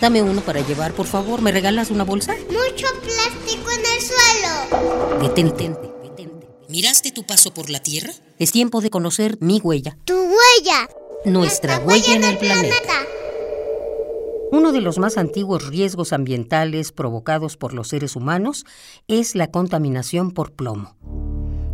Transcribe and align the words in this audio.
Dame 0.00 0.22
uno 0.22 0.40
para 0.42 0.60
llevar, 0.60 0.92
por 0.92 1.06
favor. 1.06 1.40
¿Me 1.40 1.52
regalas 1.52 1.90
una 1.90 2.04
bolsa? 2.04 2.34
Mucho 2.48 2.86
plástico 3.02 3.70
en 3.70 3.80
el 3.80 4.02
suelo. 4.02 5.22
Detente. 5.22 5.70
detente. 6.02 6.48
¿Miraste 6.68 7.12
tu 7.12 7.24
paso 7.24 7.54
por 7.54 7.70
la 7.70 7.80
Tierra? 7.80 8.12
Es 8.38 8.52
tiempo 8.52 8.80
de 8.80 8.90
conocer 8.90 9.38
mi 9.40 9.60
huella. 9.60 9.96
Tu 10.04 10.14
huella. 10.14 10.88
Nuestra 11.24 11.78
huella 11.78 12.14
en 12.14 12.24
el 12.24 12.38
planeta. 12.38 12.92
Uno 14.52 14.70
de 14.72 14.80
los 14.80 14.98
más 14.98 15.18
antiguos 15.18 15.66
riesgos 15.66 16.12
ambientales 16.12 16.92
provocados 16.92 17.56
por 17.56 17.72
los 17.74 17.88
seres 17.88 18.14
humanos 18.14 18.64
es 19.08 19.34
la 19.34 19.50
contaminación 19.50 20.30
por 20.30 20.52
plomo. 20.52 20.94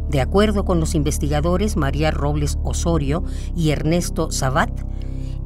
De 0.09 0.21
acuerdo 0.21 0.65
con 0.65 0.81
los 0.81 0.95
investigadores 0.95 1.77
María 1.77 2.11
Robles 2.11 2.59
Osorio 2.65 3.25
y 3.57 3.71
Ernesto 3.71 4.31
Sabat, 4.31 4.71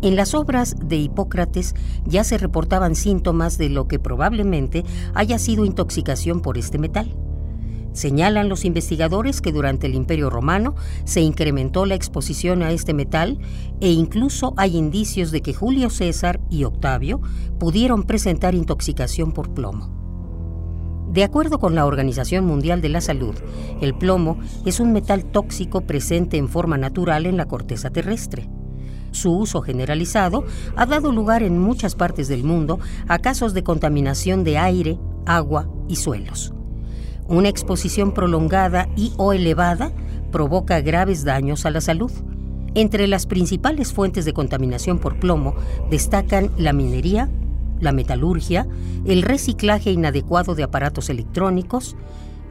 en 0.03 0.17
las 0.17 0.35
obras 0.35 0.77
de 0.83 0.97
Hipócrates 0.97 1.75
ya 2.05 2.25
se 2.25 2.39
reportaban 2.39 2.95
síntomas 2.95 3.59
de 3.59 3.71
lo 3.71 3.89
que 3.89 3.99
probablemente 3.99 4.85
haya 5.15 5.39
sido 5.39 5.65
intoxicación 5.65 6.41
por 6.41 6.59
este 6.59 6.79
metal. 6.79 7.17
Señalan 7.93 8.51
los 8.51 8.67
investigadores 8.67 9.41
que 9.41 9.53
durante 9.53 9.87
el 9.87 9.95
Imperio 9.95 10.29
Romano 10.29 10.75
se 11.05 11.23
incrementó 11.23 11.87
la 11.87 11.95
exposición 11.95 12.63
a 12.63 12.71
este 12.71 12.93
metal 12.93 13.39
e 13.81 13.91
incluso 13.91 14.53
hay 14.59 14.77
indicios 14.77 15.31
de 15.31 15.41
que 15.41 15.55
Julio 15.55 15.89
César 15.89 16.39
y 16.51 16.65
Octavio 16.65 17.23
pudieron 17.59 18.03
presentar 18.03 18.55
intoxicación 18.55 19.33
por 19.33 19.55
plomo. 19.55 19.97
De 21.11 21.25
acuerdo 21.25 21.59
con 21.59 21.75
la 21.75 21.87
Organización 21.87 22.45
Mundial 22.45 22.83
de 22.83 22.91
la 22.91 23.01
Salud, 23.01 23.35
el 23.81 23.95
plomo 23.95 24.39
es 24.67 24.79
un 24.79 24.93
metal 24.93 25.25
tóxico 25.25 25.81
presente 25.81 26.37
en 26.37 26.51
forma 26.51 26.77
natural 26.77 27.25
en 27.25 27.39
la 27.39 27.47
corteza 27.47 27.89
terrestre. 27.89 28.51
Su 29.17 29.33
uso 29.33 29.63
generalizado 29.63 30.45
ha 30.77 30.85
dado 30.85 31.11
lugar 31.11 31.43
en 31.43 31.59
muchas 31.59 31.95
partes 31.95 32.29
del 32.29 32.45
mundo 32.45 32.79
a 33.09 33.19
casos 33.19 33.55
de 33.55 33.65
contaminación 33.65 34.45
de 34.45 34.59
aire, 34.59 34.99
agua 35.25 35.71
y 35.89 35.97
suelos. 35.97 36.53
Una 37.27 37.49
exposición 37.49 38.13
prolongada 38.13 38.91
y 38.95 39.15
o 39.17 39.33
elevada 39.33 39.91
provoca 40.31 40.83
graves 40.83 41.25
daños 41.25 41.65
a 41.65 41.71
la 41.71 41.81
salud. 41.81 42.13
Entre 42.75 43.07
las 43.07 43.25
principales 43.25 43.95
fuentes 43.95 44.27
de 44.27 44.35
contaminación 44.35 44.99
por 44.99 45.19
plomo 45.19 45.55
destacan 45.91 46.53
la 46.59 46.75
minería, 46.75 47.31
la 47.81 47.93
metalurgia, 47.93 48.69
el 49.07 49.23
reciclaje 49.23 49.93
inadecuado 49.93 50.55
de 50.55 50.65
aparatos 50.65 51.09
electrónicos 51.09 51.97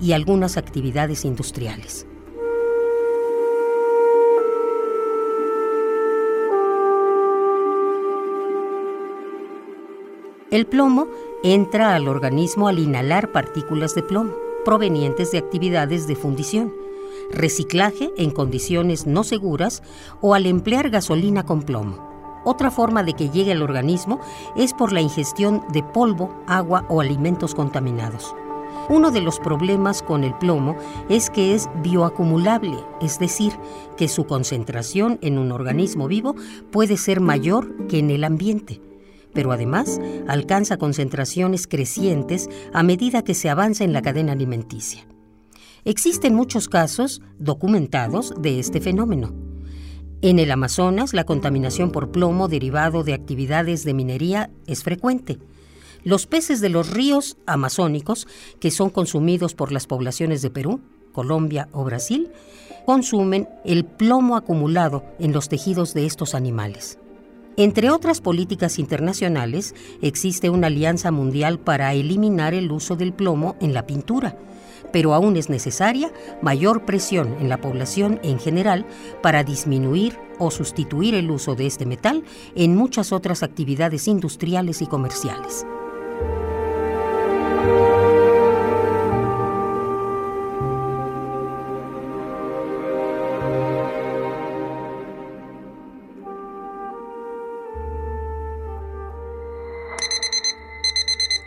y 0.02 0.14
algunas 0.14 0.58
actividades 0.58 1.26
industriales. 1.26 2.08
El 10.52 10.68
plomo 10.68 11.08
entra 11.44 11.96
al 11.96 12.08
organismo 12.08 12.68
al 12.68 12.78
inhalar 12.78 13.32
partículas 13.32 13.96
de 13.96 14.04
plomo 14.04 14.34
provenientes 14.64 15.32
de 15.32 15.40
actividades 15.40 16.06
de 16.06 16.16
fundición, 16.16 16.72
reciclaje 17.32 18.12
en 18.16 18.30
condiciones 18.30 19.08
no 19.08 19.24
seguras 19.24 19.82
o 20.22 20.36
al 20.36 20.46
emplear 20.46 20.92
gasolina 20.92 21.46
con 21.46 21.64
plomo. 21.64 22.44
Otra 22.46 22.70
forma 22.70 23.02
de 23.02 23.14
que 23.14 23.32
llegue 23.32 23.54
al 23.54 23.64
organismo 23.64 24.20
es 24.56 24.74
por 24.74 24.92
la 24.92 25.02
ingestión 25.02 25.64
de 25.74 25.82
polvo, 25.82 26.32
agua 26.46 26.86
o 26.90 27.02
alimentos 27.02 27.56
contaminados. 27.56 28.36
Uno 28.88 29.10
de 29.10 29.22
los 29.22 29.40
problemas 29.40 30.04
con 30.04 30.24
el 30.24 30.36
plomo 30.36 30.76
es 31.10 31.32
que 31.32 31.56
es 31.56 31.68
bioacumulable, 31.82 32.78
es 33.02 33.18
decir, 33.18 33.54
que 33.98 34.08
su 34.08 34.28
concentración 34.28 35.18
en 35.22 35.40
un 35.40 35.52
organismo 35.52 36.08
vivo 36.08 36.36
puede 36.72 36.98
ser 36.98 37.20
mayor 37.20 37.88
que 37.88 37.98
en 37.98 38.12
el 38.12 38.24
ambiente 38.24 38.80
pero 39.36 39.52
además 39.52 40.02
alcanza 40.28 40.78
concentraciones 40.78 41.68
crecientes 41.68 42.50
a 42.74 42.82
medida 42.82 43.24
que 43.24 43.36
se 43.36 43.52
avanza 43.52 43.84
en 43.84 43.94
la 43.94 44.02
cadena 44.02 44.32
alimenticia. 44.32 45.06
Existen 45.84 46.34
muchos 46.34 46.68
casos 46.68 47.22
documentados 47.38 48.34
de 48.40 48.60
este 48.60 48.82
fenómeno. 48.82 49.36
En 50.24 50.40
el 50.40 50.50
Amazonas, 50.50 51.14
la 51.14 51.26
contaminación 51.26 51.92
por 51.92 52.12
plomo 52.12 52.48
derivado 52.48 53.04
de 53.04 53.14
actividades 53.14 53.84
de 53.84 53.94
minería 53.94 54.50
es 54.66 54.82
frecuente. 54.82 55.38
Los 56.04 56.26
peces 56.26 56.62
de 56.62 56.70
los 56.70 56.90
ríos 56.90 57.38
amazónicos, 57.46 58.28
que 58.60 58.72
son 58.72 58.90
consumidos 58.90 59.54
por 59.54 59.72
las 59.72 59.86
poblaciones 59.86 60.42
de 60.42 60.50
Perú, 60.50 60.80
Colombia 61.12 61.68
o 61.72 61.84
Brasil, 61.84 62.32
consumen 62.86 63.48
el 63.66 63.86
plomo 63.86 64.36
acumulado 64.38 65.04
en 65.20 65.34
los 65.34 65.50
tejidos 65.50 65.94
de 65.94 66.06
estos 66.06 66.34
animales. 66.34 66.98
Entre 67.58 67.90
otras 67.90 68.20
políticas 68.20 68.80
internacionales, 68.80 69.76
existe 70.02 70.50
una 70.50 70.68
alianza 70.68 71.12
mundial 71.12 71.58
para 71.58 71.94
eliminar 71.94 72.54
el 72.54 72.70
uso 72.70 72.98
del 72.98 73.14
plomo 73.14 73.56
en 73.62 73.74
la 73.74 73.88
pintura, 73.88 74.38
pero 74.92 75.14
aún 75.14 75.38
es 75.38 75.50
necesaria 75.50 76.12
mayor 76.42 76.84
presión 76.84 77.38
en 77.40 77.48
la 77.48 77.62
población 77.62 78.20
en 78.24 78.40
general 78.40 78.86
para 79.22 79.46
disminuir 79.46 80.18
o 80.38 80.52
sustituir 80.52 81.16
el 81.16 81.32
uso 81.32 81.56
de 81.56 81.66
este 81.66 81.86
metal 81.86 82.26
en 82.56 82.76
muchas 82.76 83.14
otras 83.14 83.42
actividades 83.42 84.10
industriales 84.10 84.82
y 84.82 84.88
comerciales. 84.88 85.66